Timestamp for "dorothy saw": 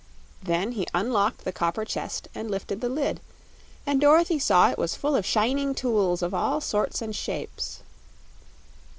4.01-4.71